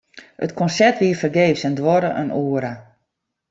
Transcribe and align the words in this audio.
It 0.45 0.55
konsert 0.61 0.97
wie 1.03 1.11
fergees 1.21 1.65
en 1.69 1.77
duorre 1.81 2.11
in 2.23 2.33
oere. 2.43 2.73